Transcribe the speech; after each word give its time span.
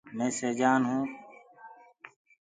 مي 0.17 0.27
سيجآن 0.37 0.81
هونٚ۔ 0.89 1.07